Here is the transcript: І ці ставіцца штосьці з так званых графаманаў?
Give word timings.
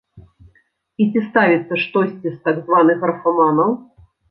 І 1.05 1.07
ці 1.11 1.21
ставіцца 1.27 1.79
штосьці 1.83 2.27
з 2.33 2.33
так 2.49 2.57
званых 2.65 2.97
графаманаў? 3.07 3.79